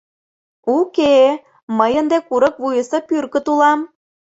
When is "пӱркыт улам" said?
3.07-3.79